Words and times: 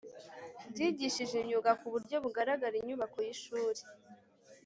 byigishije 0.71 1.35
imyuga 1.41 1.71
ku 1.79 1.87
buryo 1.93 2.15
bugaragara 2.23 2.75
Inyubako 2.81 3.17
y 3.25 3.29
ishuri 3.35 3.81